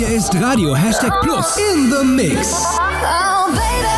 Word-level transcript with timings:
Hier 0.00 0.16
ist 0.16 0.34
Radio 0.40 0.74
Hashtag 0.74 1.12
Plus 1.20 1.58
in 1.58 1.92
the 1.92 2.02
Mix. 2.02 2.64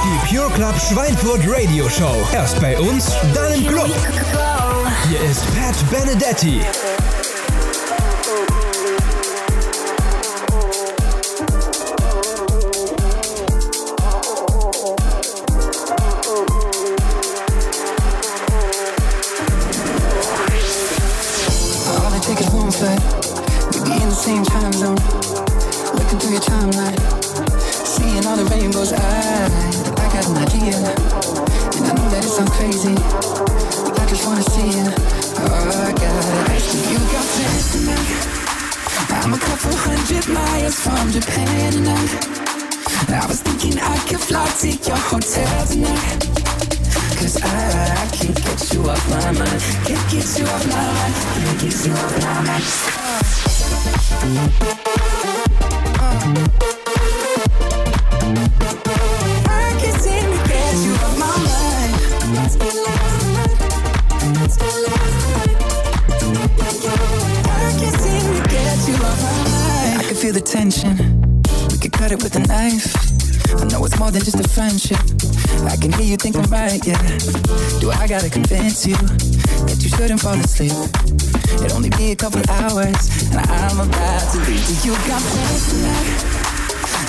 Die 0.03 0.35
Pure 0.35 0.51
Club 0.51 0.75
Schweinfurt 0.77 1.43
Radio 1.47 1.89
Show. 1.89 2.27
Erst 2.33 2.61
bei 2.61 2.77
uns, 2.77 3.13
dann 3.33 3.53
im 3.53 3.65
Club. 3.69 3.95
Hier 5.09 5.21
ist 5.21 5.45
Pat 5.55 5.77
Benedetti. 5.93 6.61
Your 44.93 45.01
hotel 45.01 45.67
tonight. 45.67 46.21
Cause 47.17 47.41
I, 47.41 47.49
I 47.49 48.07
can't 48.13 48.37
get 48.37 48.73
you 48.73 48.81
off 48.91 49.09
my 49.09 49.33
mind. 49.33 49.61
Can't 49.87 50.11
get 50.13 50.39
you 50.39 50.45
off 50.45 50.67
my 50.69 50.75
mind. 50.97 51.15
Can't 51.41 51.61
get 51.61 51.87
you 51.87 51.93
off 51.93 52.13
my 52.21 52.41
mind. 52.49 52.65
I 59.49 59.73
can't 59.81 59.99
seem 60.03 60.27
to 60.29 60.39
get 60.51 60.75
you 60.85 60.93
off 61.05 61.17
my 61.23 61.33
mind. 61.49 61.95
I 67.33 67.71
can't 67.81 67.97
seem 68.03 68.25
to 68.35 68.41
get 68.51 68.79
you 68.89 68.95
off 69.09 69.21
my 69.23 69.33
mind. 69.49 70.01
I 70.01 70.05
can 70.07 70.17
feel 70.17 70.35
the 70.35 70.41
tension. 70.43 70.95
We 71.71 71.79
could 71.79 71.93
cut 71.93 72.13
it 72.13 72.23
with 72.23 72.37
a 72.37 72.41
knife. 72.41 73.12
I 73.61 73.65
know 73.69 73.85
it's 73.85 73.99
more 73.99 74.11
than 74.11 74.23
just 74.23 74.41
a 74.41 74.49
friendship. 74.49 74.99
I 75.69 75.77
can 75.77 75.93
hear 75.93 76.07
you 76.07 76.17
think 76.17 76.37
I'm 76.37 76.49
right, 76.51 76.81
yeah. 76.87 77.01
Do 77.81 77.91
I 77.91 78.07
gotta 78.07 78.31
convince 78.31 78.87
you 78.87 78.97
that 78.97 79.79
you 79.81 79.91
shouldn't 79.91 80.21
fall 80.21 80.35
asleep? 80.35 80.73
It'll 81.61 81.77
only 81.77 81.91
be 81.91 82.13
a 82.13 82.17
couple 82.17 82.43
hours, 82.49 83.31
and 83.31 83.41
I'm 83.41 83.81
about 83.81 84.33
to 84.33 84.39
leave. 84.49 84.85
You 84.85 84.93
got 85.07 85.23
plans 85.23 85.69
tonight. 85.71 86.53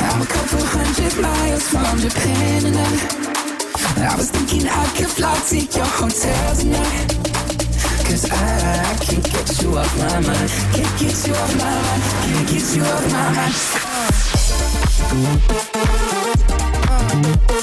I'm 0.03 0.21
a 0.21 0.25
couple 0.25 0.59
hundred 0.67 1.15
miles 1.21 1.67
from 1.69 1.99
Japan, 1.99 2.65
and 2.65 2.77
I, 2.77 4.15
was 4.17 4.29
thinking 4.29 4.67
I 4.67 4.85
could 4.97 5.07
fly 5.07 5.33
to 5.33 5.57
your 5.57 5.85
hotel 5.85 6.55
tonight. 6.55 7.17
Cause 8.03 8.25
I 8.29 8.95
can't 9.01 9.23
get 9.23 9.61
you 9.61 9.77
off 9.77 9.97
my 9.97 10.19
mind. 10.19 10.49
Can't 10.75 10.99
get 10.99 11.27
you 11.27 11.33
off 11.33 11.55
my 11.57 11.71
mind. 11.71 12.03
Can't 12.27 12.47
get 12.49 12.75
you 12.75 12.83
off 12.83 13.05
my 13.11 13.31
mind. 15.87 15.92
I 17.15 17.62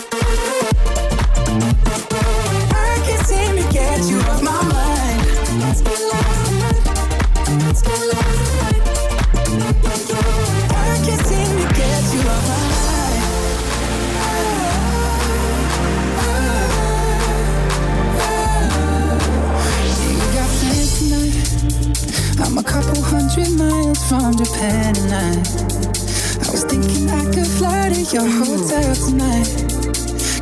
your 28.25 28.45
hotel 28.45 28.95
tonight. 28.95 29.49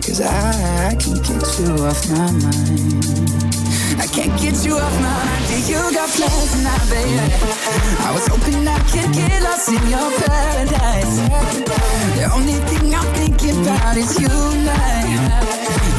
Cause 0.02 0.20
I, 0.20 0.90
I 0.90 0.94
can't 0.96 1.22
get 1.22 1.46
you 1.58 1.70
off 1.86 2.10
my 2.10 2.30
mind. 2.32 3.04
I 3.98 4.06
can't 4.06 4.34
get 4.40 4.64
you 4.64 4.74
off 4.78 4.94
my 4.98 5.14
mind. 5.14 5.68
You 5.68 5.78
got 5.94 6.08
plans 6.10 6.50
tonight, 6.52 6.82
baby. 6.90 7.18
I 8.02 8.10
was 8.14 8.26
hoping 8.26 8.66
I 8.66 8.78
could 8.90 9.12
get 9.14 9.42
lost 9.42 9.68
in 9.68 9.82
your 9.86 10.10
paradise. 10.18 11.18
The 12.16 12.30
only 12.34 12.58
thing 12.66 12.94
I'm 12.94 13.06
thinking 13.14 13.62
about 13.62 13.96
is 13.96 14.18
you 14.18 14.28
and 14.28 14.68
I. 14.68 15.06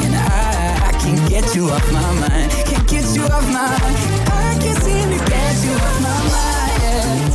And 0.04 0.16
I, 0.16 0.90
I 0.90 0.92
can't 1.00 1.30
get 1.30 1.56
you 1.56 1.70
off 1.70 1.92
my 1.92 2.12
mind. 2.20 2.52
Can't 2.68 2.88
get 2.90 3.16
you 3.16 3.24
off 3.24 3.46
my 3.48 3.68
mind. 3.70 3.96
I 4.28 4.58
can't 4.60 4.84
seem 4.84 5.10
to 5.12 5.20
get 5.32 5.64
you 5.64 5.74
off 5.80 6.02
my 6.04 6.18
mind. 6.36 7.32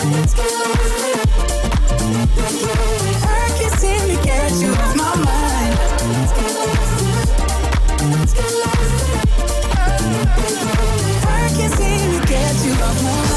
To 0.00 0.06
get 0.12 0.36
you 0.36 0.44
off 0.44 0.76
my 0.76 1.16
mind. 1.16 1.25
I 2.08 2.08
can't 3.58 3.74
seem 3.80 3.98
to 3.98 4.16
get 4.22 4.52
you 4.60 4.70
off 4.70 4.96
my 4.96 5.14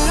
mind. 0.04 0.09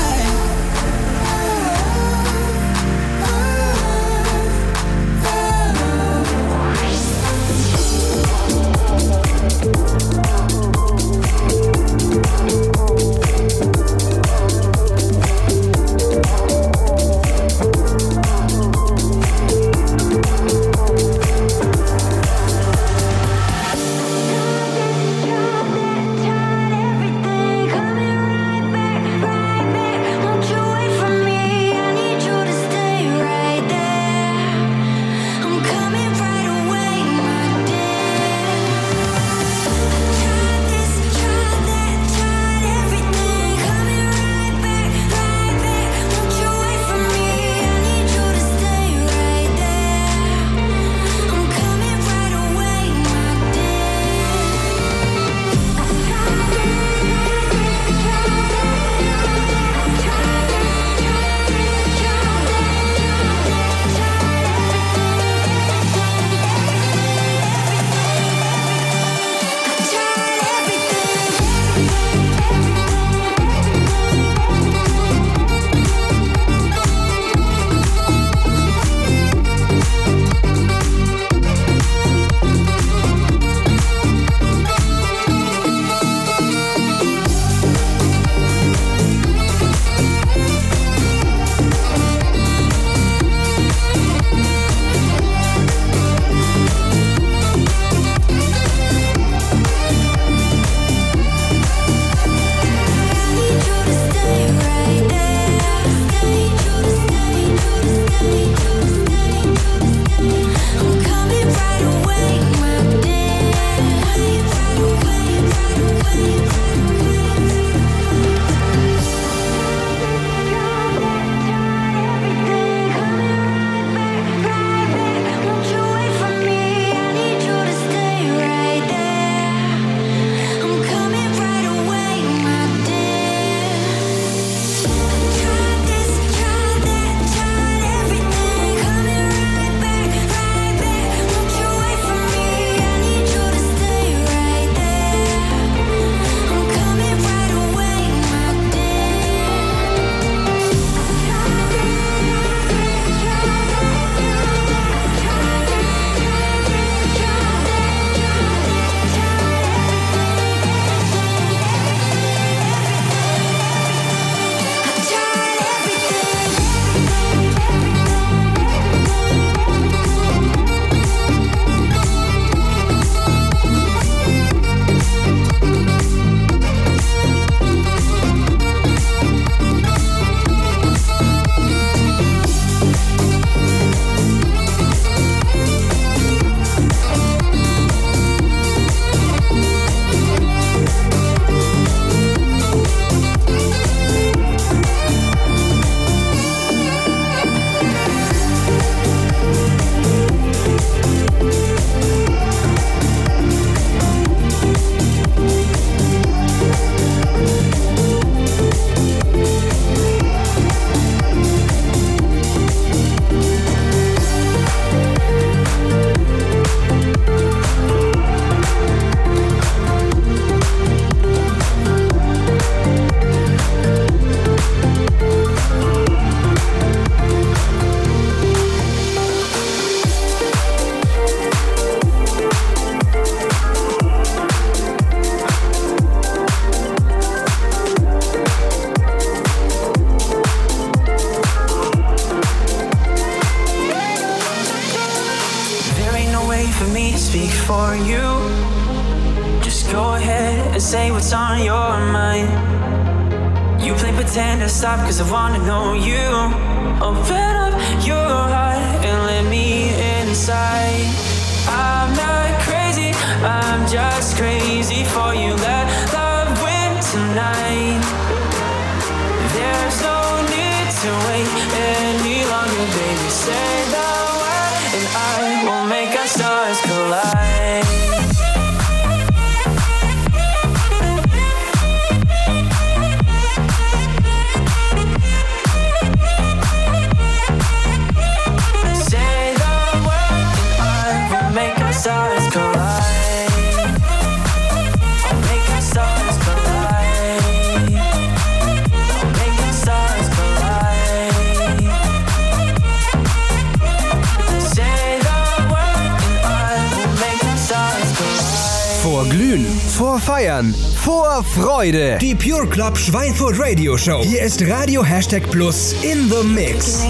Vorfeiern, 310.28 310.75
Vorfreude. 310.94 312.19
Die 312.19 312.34
Pure 312.34 312.66
Club 312.66 312.98
Schweinfurt 312.98 313.58
Radio 313.58 313.96
Show. 313.96 314.22
Hier 314.22 314.42
ist 314.42 314.62
Radio 314.69 315.02
Hashtag 315.02 315.50
Plus 315.50 315.94
in 316.02 316.28
the 316.28 316.44
Mix. 316.44 317.02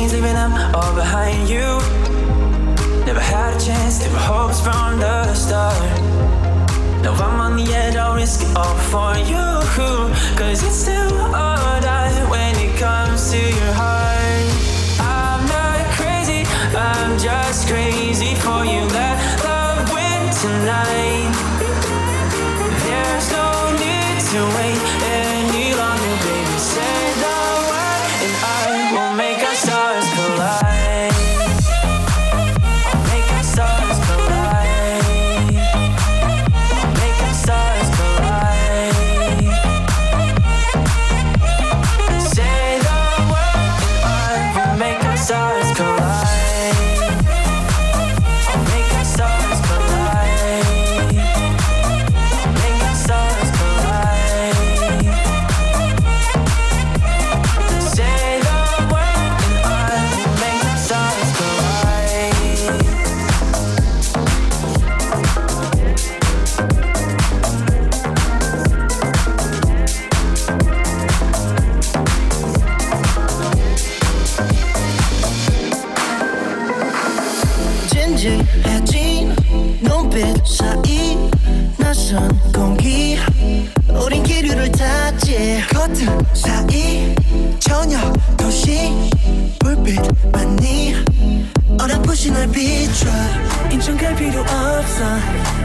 Never 3.04 3.20
had 3.20 3.56
a 3.56 3.58
chance 3.58 3.98
to 3.98 4.08
hopes 4.16 4.60
from 4.60 5.00
the 5.00 5.34
start. 5.34 5.74
Now 7.02 7.12
I'm 7.14 7.40
on 7.40 7.56
the 7.56 7.74
edge, 7.74 7.96
I'll 7.96 8.14
risk 8.14 8.42
it 8.42 8.56
all 8.56 8.76
for 8.88 9.16
you. 9.26 9.36
Cause 10.36 10.62
it's 10.62 10.82
still 10.82 11.10
all 11.34 11.80
when 12.30 12.54
it 12.54 12.78
comes 12.78 13.32
to 13.32 13.36
your 13.36 13.72
heart. 13.74 14.46
I'm 15.00 15.44
not 15.48 15.84
crazy, 15.96 16.46
I'm 16.72 17.18
just 17.18 17.66
crazy 17.66 18.37
for 18.37 18.64
you. 18.64 18.87
Let 18.94 19.18
love 19.42 19.90
win 19.92 20.30
tonight. 20.40 21.48
To 24.28 24.44
wait 24.56 24.98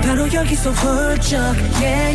바로 0.01 0.29
여기서 0.29 0.72
훌쩍. 0.72 1.55
Yeah 1.82 2.13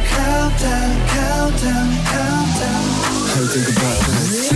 countdown 0.00 1.06
countdown 1.08 1.88
countdown 2.04 3.17
don't 3.38 3.46
think 3.46 3.68
about 3.68 4.00
that. 4.00 4.47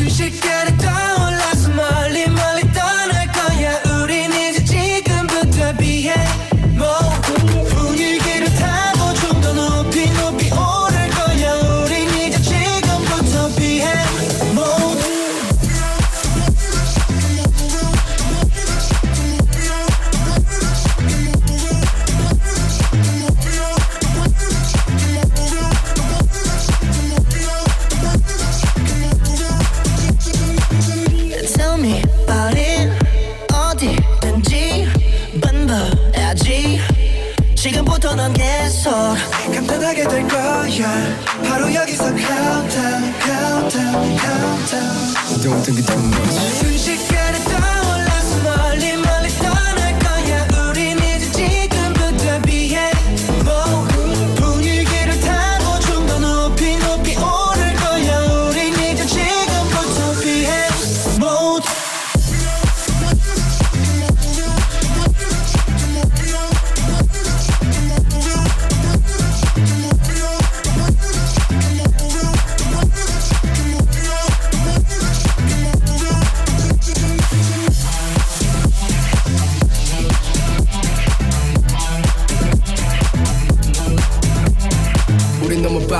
거야 40.83 41.17
바로 41.49 41.73
여기서 41.73 42.05
countdown 42.05 43.15
countdown 43.21 44.17
countdown 44.19 45.12
Don't 45.43 45.61
think 45.65 45.79
it 45.79 45.87
too 45.87 45.99
much. 45.99 47.12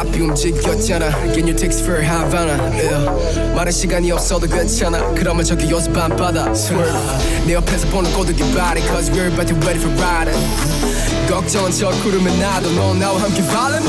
바삐 0.03 0.21
움직였잖아 0.21 1.11
Can 1.33 1.47
you 1.47 1.55
text 1.55 1.85
for 1.85 2.03
Havana 2.03 2.59
yeah. 2.75 3.55
말할 3.55 3.73
시간이 3.73 4.11
없어도 4.11 4.49
괜찮아 4.49 4.99
그러면 5.15 5.45
저기 5.45 5.71
요새 5.71 5.93
밤바다 5.93 6.51
Swerve 6.51 7.47
내 7.47 7.55
옆에서 7.55 7.87
보는 7.89 8.13
꼬드기 8.13 8.43
body 8.53 8.83
Cause 8.83 9.13
we're 9.13 9.31
about 9.31 9.47
to 9.47 9.57
ready 9.63 9.79
for 9.79 9.95
riding 10.03 10.39
걱정은 11.29 11.71
저 11.71 11.91
구름에 12.03 12.37
나도 12.39 12.71
넌 12.73 12.99
나와 12.99 13.21
함께 13.21 13.47
발 13.47 13.81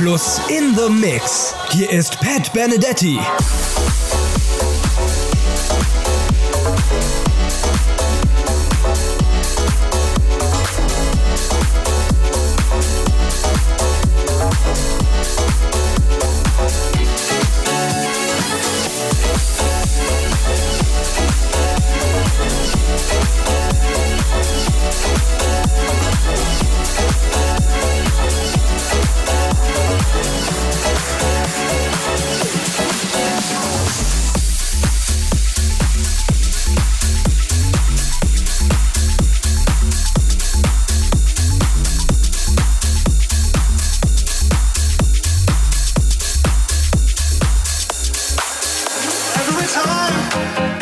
Plus 0.00 0.38
in 0.48 0.74
the 0.74 0.88
Mix. 0.88 1.54
Hier 1.72 1.90
ist 1.90 2.18
Pat 2.20 2.50
Benedetti. 2.54 3.20
Bye. 50.40 50.79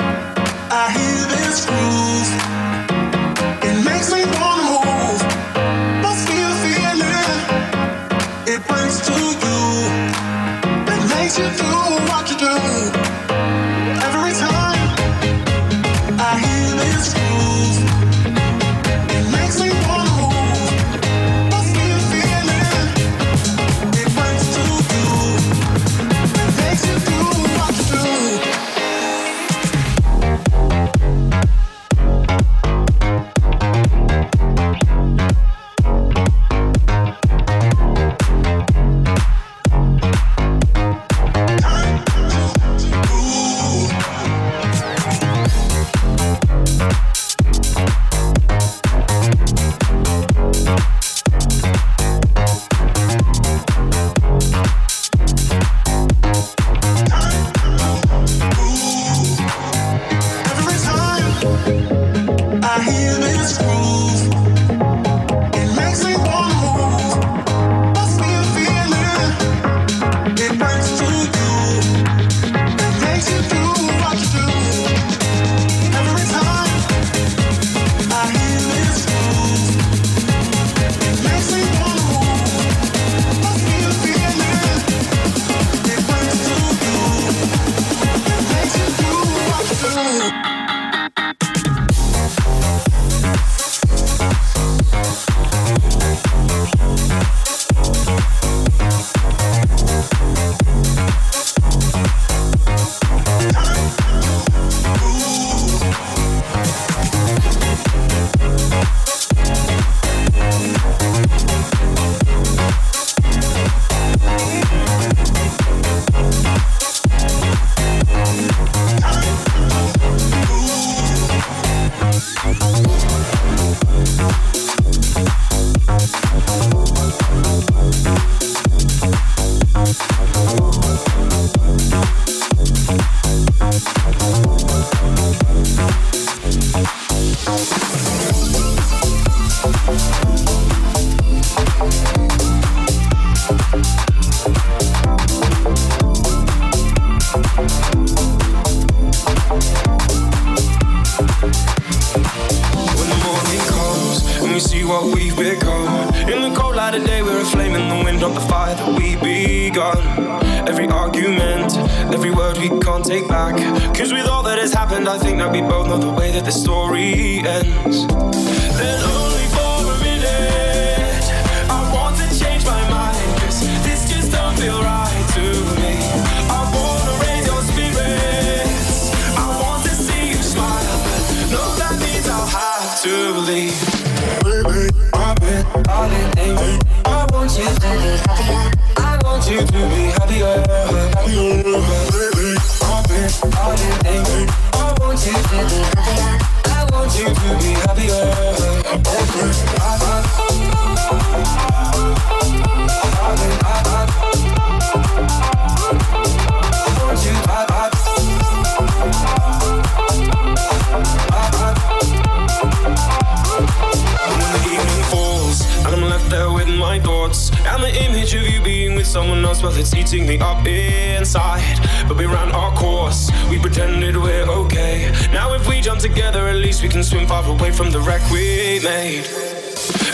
at 226.49 226.57
least 226.57 226.83
we 226.83 226.89
can 226.89 227.03
swim 227.05 227.27
far 227.27 227.45
away 227.45 227.71
from 227.71 227.91
the 227.91 228.01
wreck 228.01 228.23
we 228.31 228.81
made. 228.83 229.25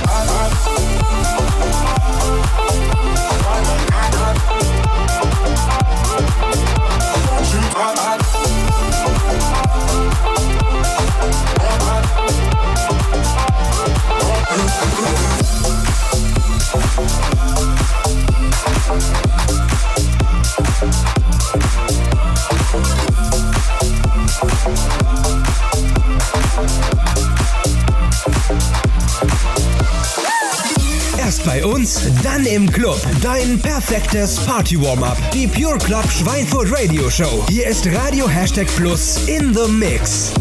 uns, 31.63 32.01
dann 32.23 32.45
im 32.45 32.71
Club. 32.71 32.99
Dein 33.21 33.59
perfektes 33.59 34.35
Party-Warm-Up. 34.45 35.17
Die 35.33 35.47
Pure 35.47 35.77
Club 35.77 36.05
Schweinfurt 36.11 36.71
Radio 36.71 37.09
Show. 37.09 37.45
Hier 37.49 37.67
ist 37.67 37.87
Radio 37.87 38.27
Hashtag 38.27 38.67
Plus 38.75 39.27
in 39.27 39.53
the 39.53 39.67
Mix. 39.71 40.31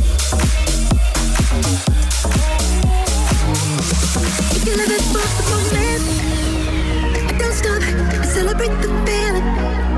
Celebrate 8.32 8.70
the 8.80 8.88
feeling 9.04 9.89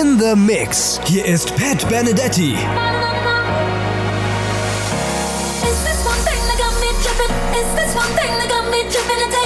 in 0.00 0.18
the 0.18 0.36
Mix. 0.36 1.00
Hier 1.06 1.24
ist 1.24 1.54
Pat 1.56 1.88
Benedetti. 1.88 2.52
Is 5.62 5.78
this 5.84 6.04
one 6.04 6.20
thing 6.26 6.40
that 6.48 6.58
got 6.58 6.74
me 6.80 6.88
tripping? 7.02 7.32
Is 7.54 7.74
this 7.74 7.94
one 7.94 8.12
thing 8.18 8.32
that 8.38 8.48
got 8.48 8.70
me 8.70 8.82
tripping? 8.90 9.45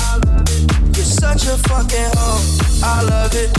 You're 1.01 1.09
such 1.17 1.47
a 1.47 1.57
fucking 1.65 2.13
hoe. 2.13 2.37
I 2.85 3.01
love 3.01 3.33
it. 3.33 3.49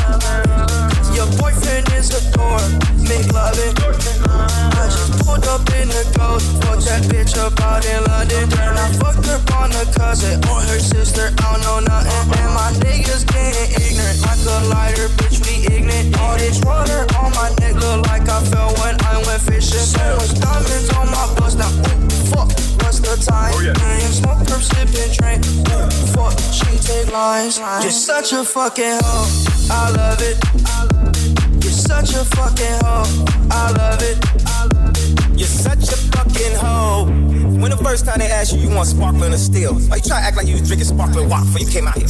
Your 1.10 1.26
boyfriend 1.42 1.90
is 1.98 2.14
a 2.14 2.22
dork. 2.30 2.62
Make 3.02 3.26
love 3.34 3.58
it. 3.58 3.74
I 3.82 4.86
just 4.86 5.26
pulled 5.26 5.42
up 5.50 5.66
in 5.74 5.90
the 5.90 6.06
ghost. 6.14 6.46
Fucked 6.62 6.86
that 6.86 7.02
bitch 7.10 7.34
up 7.34 7.58
out 7.58 7.82
in 7.82 7.98
London. 8.06 8.46
And 8.46 8.78
I 8.78 8.86
fucked 8.94 9.26
her 9.26 9.42
on 9.58 9.74
a 9.74 9.82
cousin 9.90 10.38
or 10.46 10.62
her 10.70 10.78
sister. 10.78 11.34
I 11.42 11.58
don't 11.58 11.62
know 11.66 11.80
nothing. 11.82 12.30
And 12.38 12.54
my 12.54 12.70
niggas 12.78 13.26
getting 13.26 13.74
ignorant. 13.74 14.22
Like 14.22 14.38
a 14.46 14.58
liar, 14.70 15.10
bitch, 15.18 15.42
we 15.42 15.66
ignorant. 15.66 16.14
All 16.22 16.38
this 16.38 16.62
water 16.62 17.10
on 17.18 17.34
my 17.34 17.50
neck 17.58 17.74
look 17.74 18.06
like 18.06 18.22
I 18.30 18.38
fell 18.54 18.70
when 18.78 18.94
I 19.02 19.18
went 19.26 19.42
fishing. 19.42 19.82
So 19.82 19.98
much 20.14 20.38
diamonds 20.38 20.94
on 20.94 21.10
my 21.10 21.26
bust. 21.34 21.58
Now, 21.58 21.74
ooh, 21.74 22.06
fuck, 22.30 22.54
what's 22.86 23.02
the 23.02 23.18
time? 23.18 23.50
Oh, 23.50 23.66
yeah. 23.66 23.74
Smoke, 24.14 24.46
perp, 24.46 24.62
sipping 24.62 25.10
drink. 25.18 25.42
Ooh, 25.74 25.90
fuck, 26.14 26.38
she 26.54 26.70
take 26.78 27.10
long 27.10 27.31
lines. 27.32 27.58
You're 27.84 27.92
such 27.92 28.32
a 28.32 28.44
fucking 28.44 28.98
hoe. 29.02 29.28
I 29.70 29.90
love 29.96 30.20
it. 30.20 30.36
You're 31.64 31.72
such 31.72 32.10
a 32.14 32.24
fucking 32.36 32.78
hoe. 32.84 33.24
I 33.50 33.72
love 33.72 34.02
it. 34.02 34.18
You're 35.38 35.48
such 35.48 35.88
a 35.88 35.96
fucking 36.12 36.56
hoe. 36.56 37.06
When 37.60 37.70
the 37.70 37.78
first 37.78 38.04
time 38.04 38.18
they 38.18 38.30
asked 38.30 38.52
you, 38.52 38.60
you 38.60 38.74
want 38.74 38.88
sparkling 38.88 39.32
or 39.32 39.38
still? 39.38 39.74
Why 39.74 39.96
you 39.96 40.02
try 40.02 40.20
to 40.20 40.26
act 40.26 40.36
like 40.36 40.46
you 40.46 40.54
was 40.54 40.66
drinking 40.68 40.88
sparkling 40.88 41.28
water 41.28 41.44
before 41.44 41.60
you 41.60 41.70
came 41.70 41.86
out 41.88 41.96
here? 41.96 42.08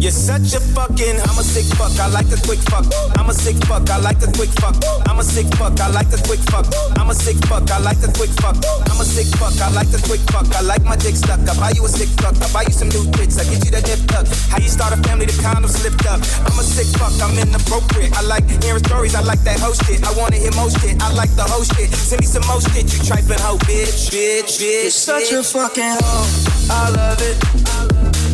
You're 0.00 0.12
such 0.12 0.52
a 0.52 0.60
fucking, 0.60 1.16
I'm 1.16 1.38
a 1.38 1.44
sick 1.44 1.64
fuck, 1.78 1.96
I 1.98 2.08
like 2.08 2.28
a 2.28 2.36
quick 2.44 2.60
fuck. 2.68 2.84
I'm 3.16 3.30
a 3.30 3.34
sick 3.34 3.56
fuck, 3.64 3.88
I 3.88 3.98
like 3.98 4.20
a 4.20 4.30
quick 4.32 4.50
fuck. 4.60 4.76
I'm 5.08 5.18
a 5.18 5.24
sick 5.24 5.46
fuck, 5.56 5.80
I 5.80 5.88
like 5.88 6.12
a 6.12 6.20
quick 6.28 6.40
fuck. 6.52 6.66
I'm 7.00 7.08
a 7.08 7.14
sick 7.14 7.36
fuck, 7.48 7.70
I 7.70 7.78
like 7.78 8.02
a 8.02 8.10
quick 8.12 8.30
fuck. 8.36 8.56
I'm 8.90 9.00
a 9.00 9.04
sick 9.04 9.28
fuck, 9.40 9.56
I 9.60 9.70
like 9.72 9.88
a 9.94 10.00
quick 10.04 10.20
fuck. 10.28 10.44
I 10.54 10.60
like 10.60 10.84
my 10.84 10.96
dick 10.96 11.16
stuck. 11.16 11.40
I 11.48 11.54
buy 11.56 11.70
you 11.72 11.84
a 11.84 11.88
sick 11.88 12.08
fuck, 12.20 12.36
I 12.36 12.52
buy 12.52 12.62
you 12.68 12.74
some 12.74 12.88
new 12.90 13.04
tits. 13.12 13.38
I 13.38 13.44
get 13.48 13.64
you 13.64 13.70
that 13.72 13.86
nip 13.88 14.02
tuck. 14.08 14.26
How 14.52 14.58
you 14.58 14.68
start 14.68 14.92
a 14.92 15.00
family, 15.08 15.26
the 15.26 15.36
condom 15.40 15.70
slipped 15.70 16.04
up. 16.04 16.20
I'm 16.44 16.58
a 16.58 16.64
sick 16.64 16.88
fuck, 17.00 17.14
I'm 17.24 17.32
inappropriate. 17.38 18.12
I 18.12 18.22
like 18.22 18.44
hearing 18.62 18.84
stories, 18.84 19.14
I 19.14 19.22
like 19.22 19.40
that 19.48 19.60
host 19.60 19.86
shit. 19.86 20.04
I 20.04 20.12
wanna 20.18 20.36
hear 20.36 20.52
most 20.52 20.80
shit, 20.80 21.00
I 21.00 21.12
like 21.12 21.32
the 21.36 21.44
whole 21.44 21.64
shit. 21.64 21.88
Send 21.94 22.20
me 22.20 22.26
some 22.26 22.44
more 22.44 22.60
shit, 22.60 22.92
you 22.92 23.00
trifling 23.00 23.40
hoe, 23.40 23.58
bitch, 23.64 24.12
bitch, 24.12 24.60
bitch. 24.60 24.82
You're 24.82 24.90
such 24.90 25.32
a 25.32 25.42
fucking 25.42 25.96
hoe, 26.02 26.28
I 26.68 26.90
love 26.92 27.20
it. 27.22 27.36
You're 27.44 28.33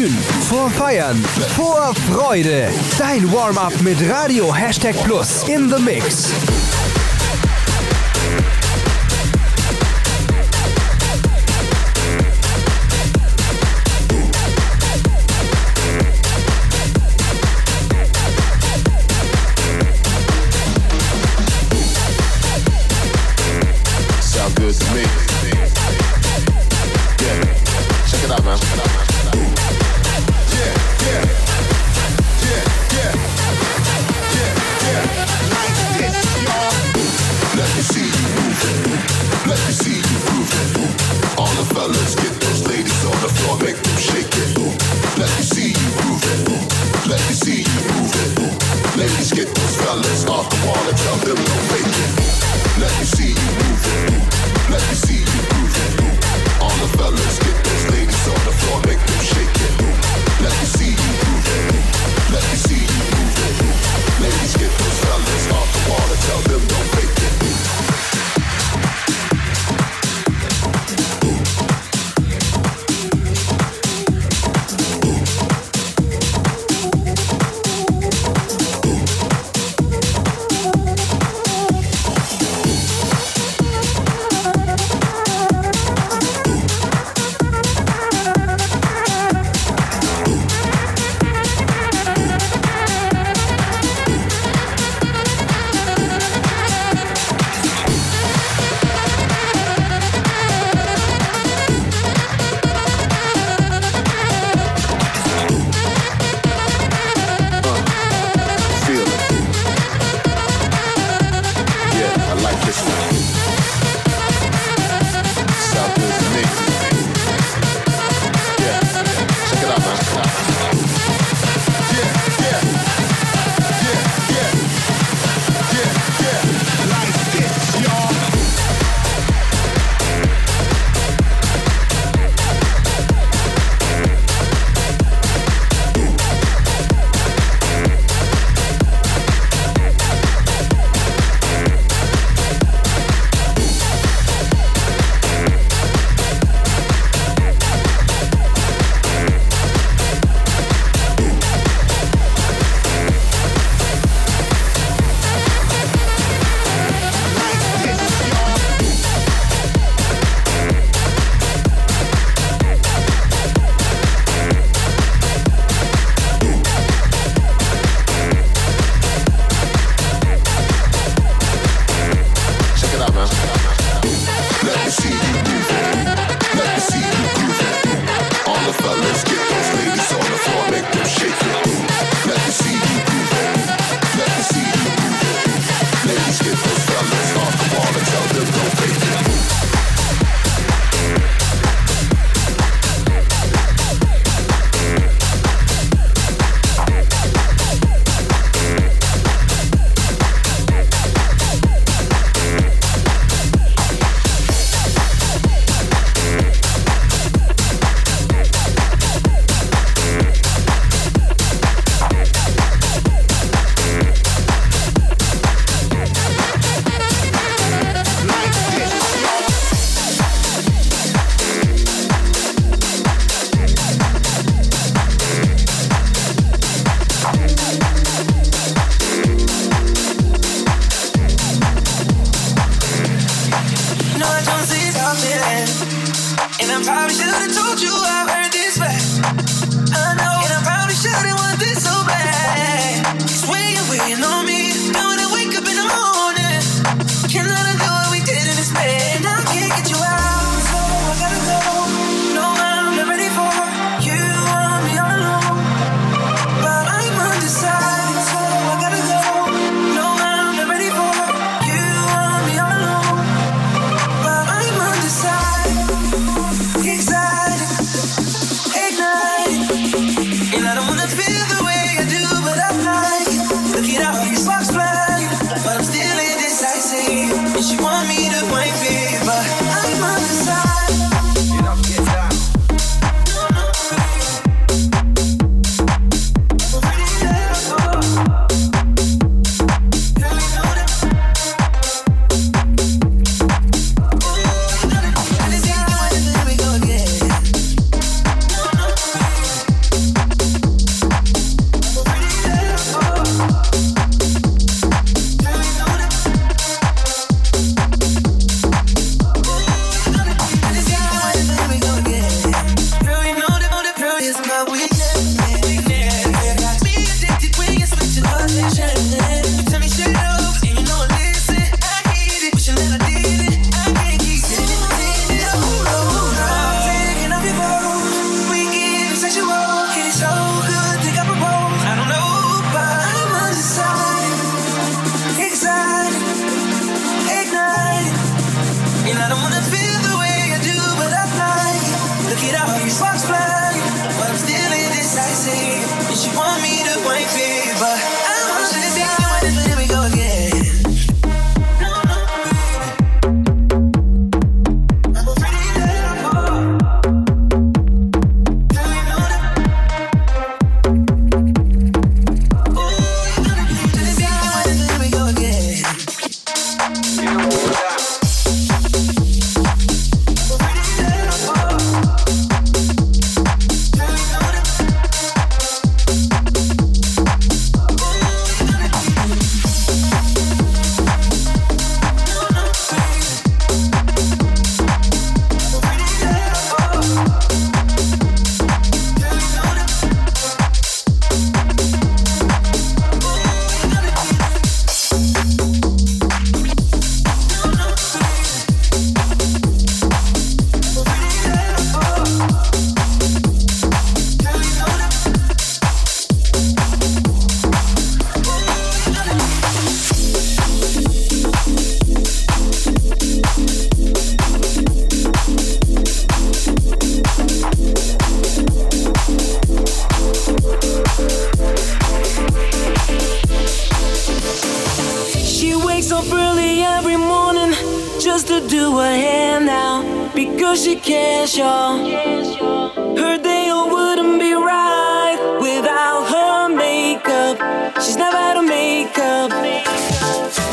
Vor 0.00 0.08
Glühen, 0.08 0.18
vor 0.48 0.70
Feiern, 0.70 1.22
vor 1.56 1.92
Freude. 2.10 2.70
Dein 2.98 3.30
Warm-up 3.30 3.82
mit 3.82 3.98
Radio 4.08 4.54
Hashtag 4.54 4.96
Plus 5.04 5.46
in 5.46 5.68
the 5.68 5.82
Mix. 5.82 6.32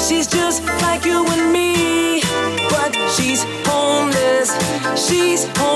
She's 0.08 0.26
just 0.26 0.64
like 0.84 1.04
you 1.04 1.26
and 1.28 1.52
me, 1.52 2.22
but 2.70 2.96
she's 3.10 3.44
homeless. 3.66 4.56
She's 4.96 5.44
homeless. 5.44 5.67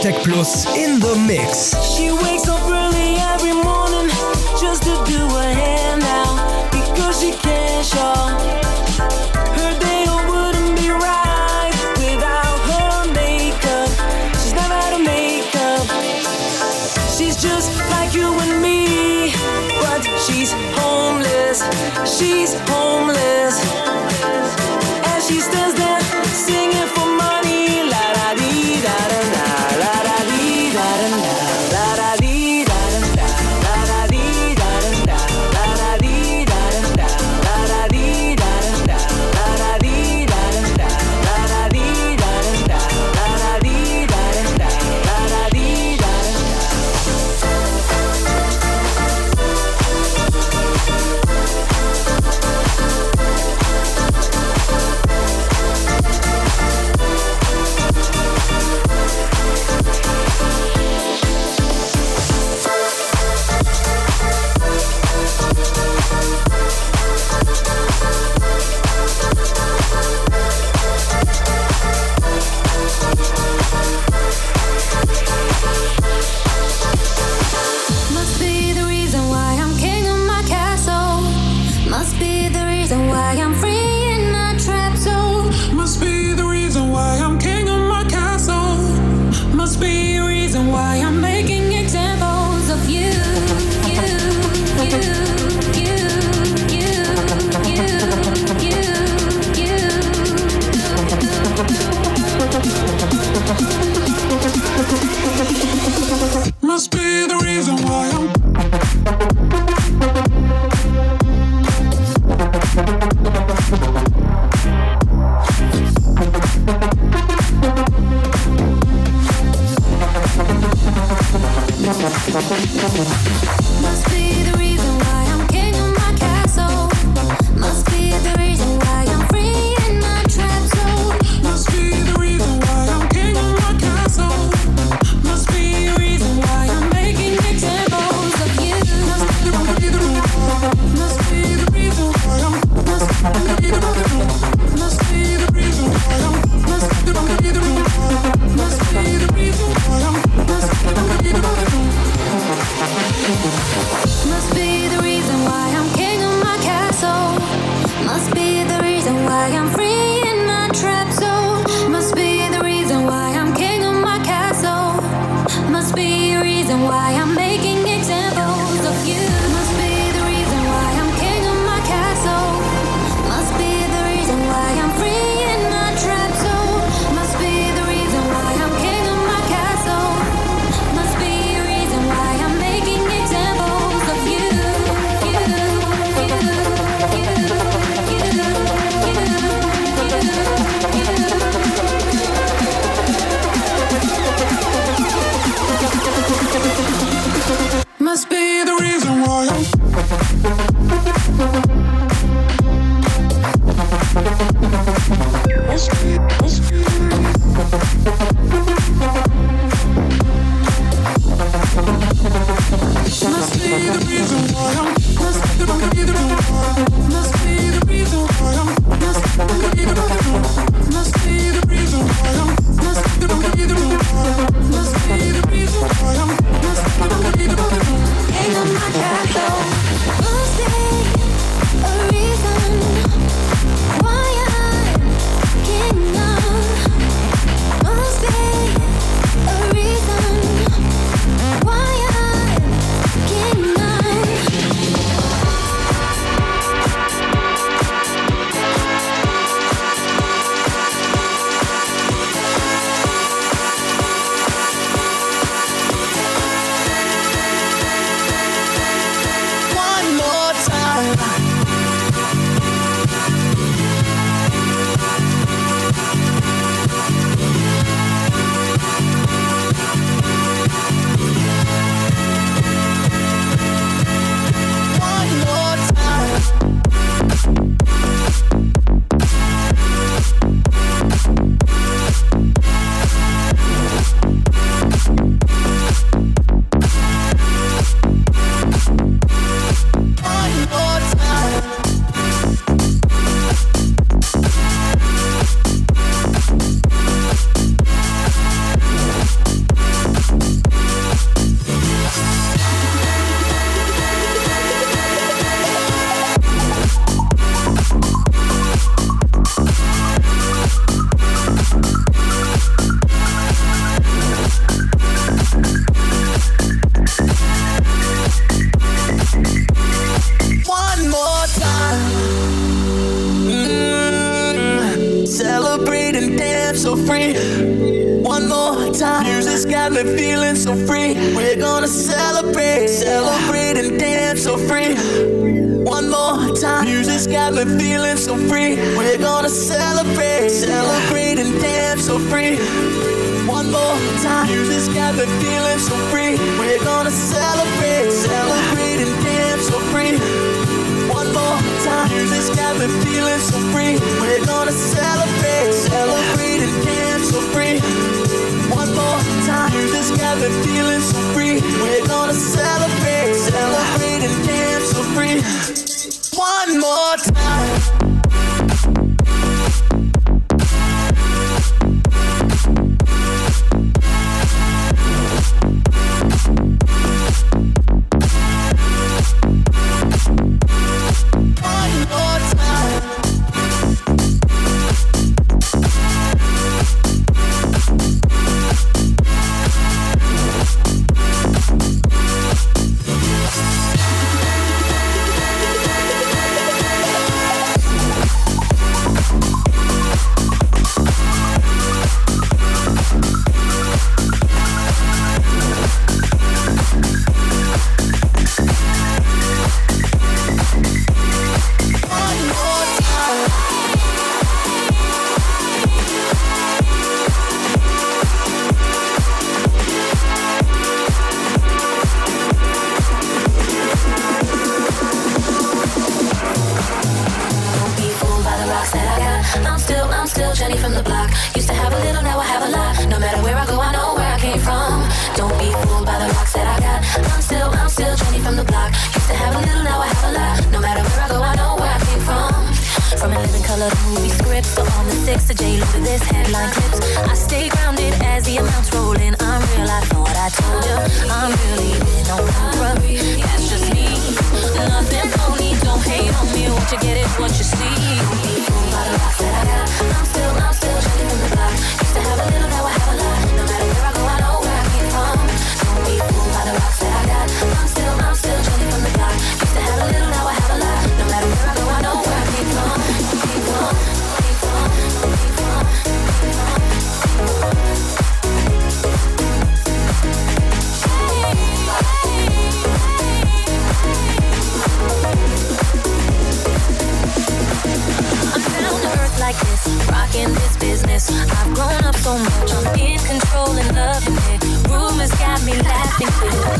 Hashtag 0.00 0.24
Plus 0.24 0.64
in 0.78 0.98
the 0.98 1.14
Mix. 1.26 1.74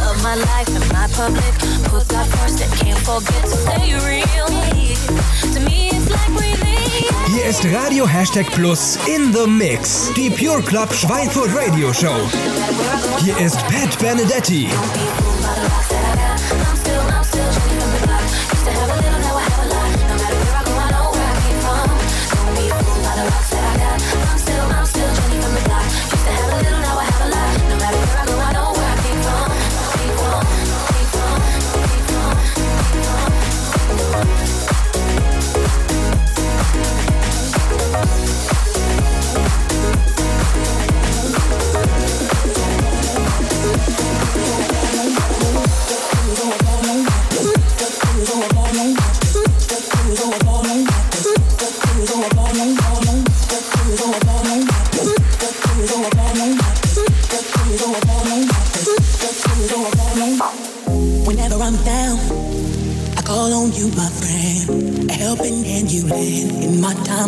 of 0.09 0.23
my 0.23 0.35
life 0.35 0.69
and 0.69 0.87
my 0.93 1.07
public. 1.13 1.53
Put 1.91 2.09
God 2.09 2.27
first 2.39 2.63
and 2.63 2.73
can't 2.81 2.99
forget 2.99 3.43
to 3.45 3.57
stay 3.57 3.95
real. 4.07 4.47
To 5.55 5.61
me 5.61 5.91
it's 5.91 6.09
like 6.11 6.33
breathing. 6.37 6.71
Hier 7.33 7.45
ist 7.45 7.65
Radio 7.65 8.07
Hashtag 8.07 8.47
Plus 8.53 8.99
in 9.07 9.33
the 9.33 9.47
Mix. 9.47 10.11
Die 10.17 10.31
Pure 10.31 10.63
Club 10.63 10.93
Schweinfurt 10.93 11.55
Radio 11.55 11.93
Show. 11.93 12.17
Hier 13.19 13.37
ist 13.39 13.59
Pat 13.69 13.99
Benedetti. 13.99 14.69
I'm 16.53 16.77
still, 16.77 17.01
I'm 17.01 17.25
still, 17.25 17.71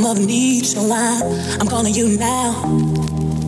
I'm 0.05 0.19
of 0.19 0.27
need, 0.27 0.67
so 0.67 0.81
I'm, 0.93 1.23
I'm 1.61 1.69
calling 1.69 1.95
you 1.95 2.19
now 2.19 2.51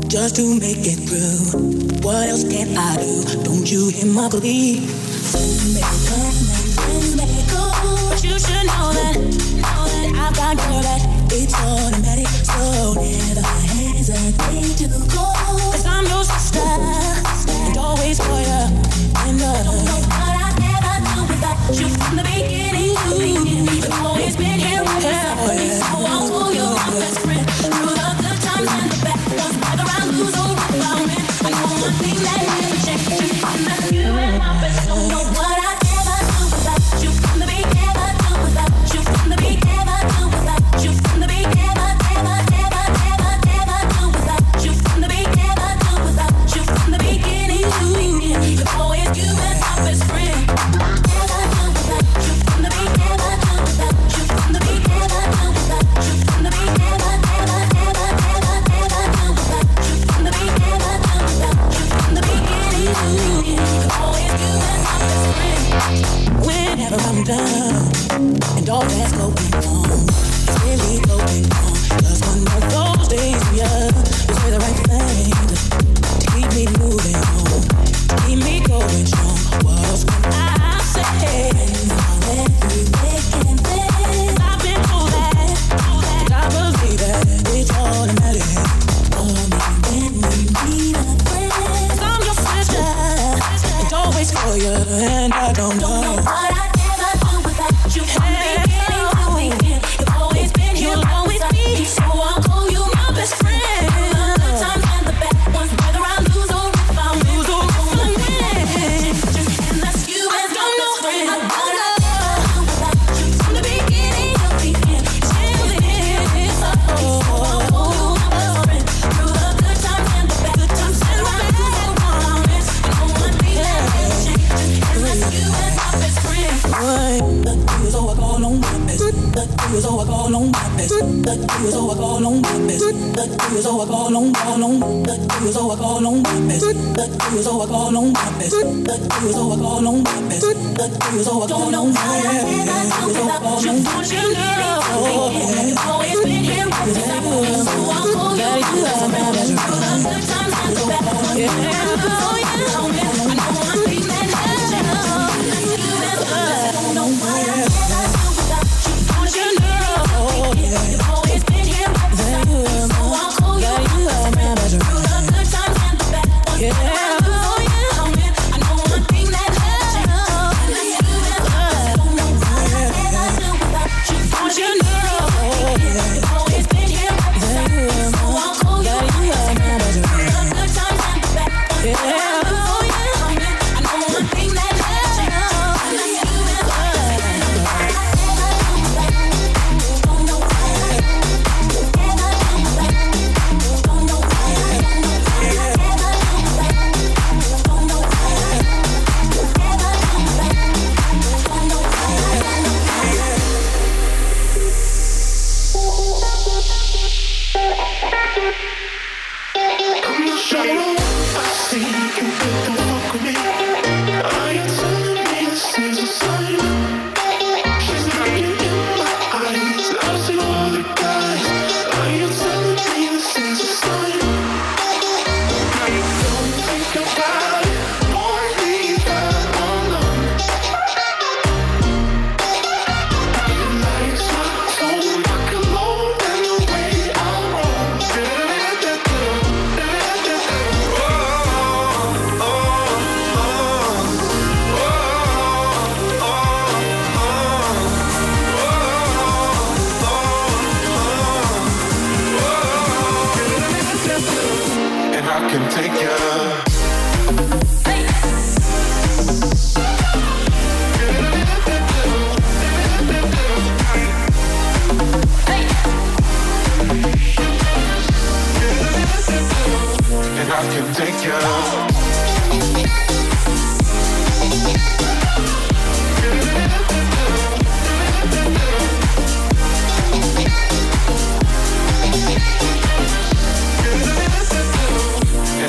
just 0.06 0.36
to 0.36 0.60
make 0.60 0.86
it 0.86 1.00
through. 1.02 1.98
What 2.00 2.28
else 2.28 2.44
can 2.44 2.76
I 2.78 2.94
do? 2.96 3.42
Don't 3.42 3.68
you 3.68 3.88
hear 3.88 4.06
my 4.06 4.28
plea? 4.28 5.03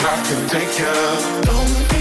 I 0.07 0.23
can 0.27 0.47
take 0.49 0.79
you. 0.79 1.41
Don't 1.43 1.94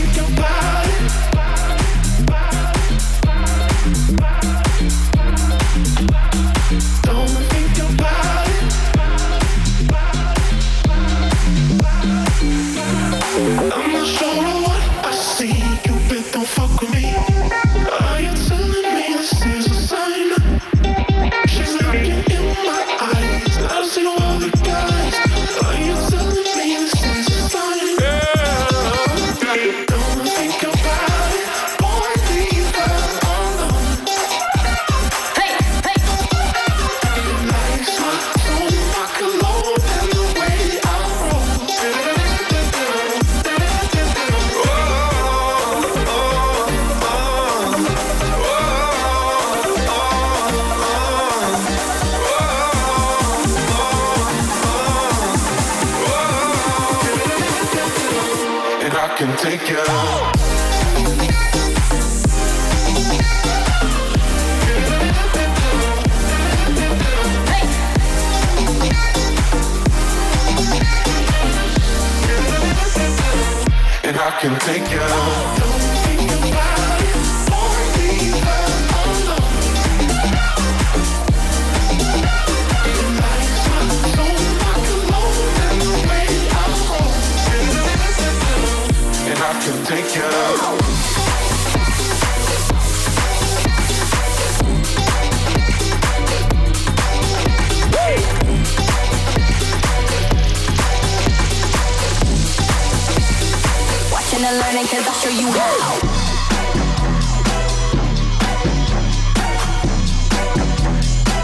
mind, 104.85 105.05
cause 105.05 105.07
I'll 105.07 105.14
show 105.14 105.30
you 105.30 105.49
how. 105.53 106.35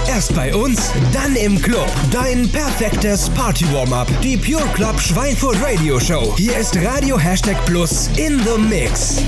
Erst 0.09 0.35
bei 0.35 0.55
uns, 0.55 0.91
dann 1.13 1.35
im 1.37 1.61
Club. 1.61 1.89
Dein 2.11 2.49
perfektes 2.51 3.31
Party-Warm-Up. 3.31 4.09
Die 4.23 4.37
Pure 4.37 4.67
Club 4.75 5.01
Schweinfurt 5.01 5.57
Radio 5.63 5.99
Show. 5.99 6.35
Hier 6.37 6.57
ist 6.59 6.77
Radio 6.77 7.19
Hashtag 7.19 7.65
Plus 7.65 8.11
in 8.17 8.41
the 8.41 8.59
Mix. 8.59 9.23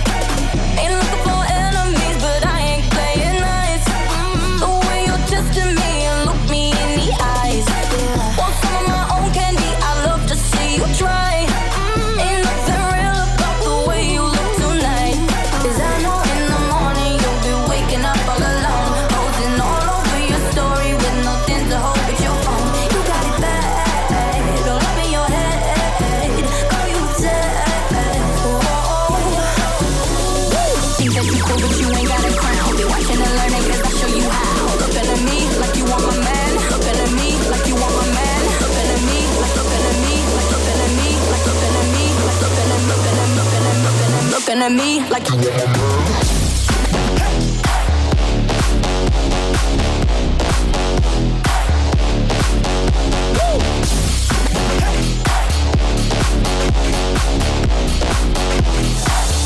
like 45.12 45.30
I 45.30 45.34
am. 45.34 45.42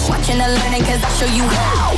Watching 0.09 0.41
and 0.41 0.55
learning 0.55 0.85
cause 0.85 1.03
I 1.03 1.09
show 1.19 1.27
you 1.27 1.43
how 1.43 1.96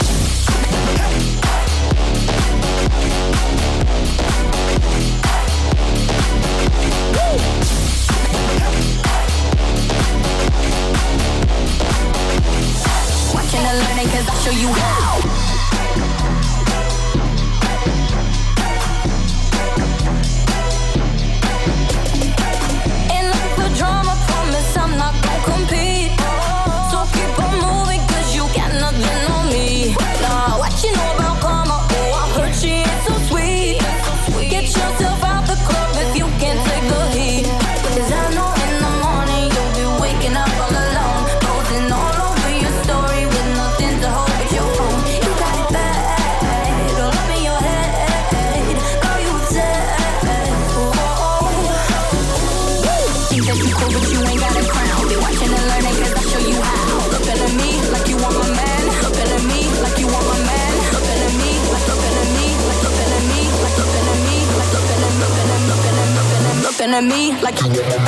show 14.49 14.61
you 14.61 14.72
how. 14.72 15.27
me 67.03 67.32
like. 67.42 68.07